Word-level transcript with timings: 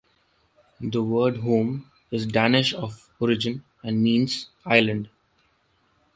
The 0.79 1.03
word 1.03 1.41
Holme 1.41 1.85
is 2.09 2.25
Danish 2.25 2.73
of 2.73 3.07
origin 3.19 3.63
and 3.83 4.01
means 4.01 4.47
"island". 4.65 5.09